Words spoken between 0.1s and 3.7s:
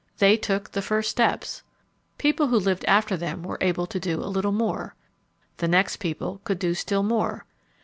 They took the first steps. People who lived after them were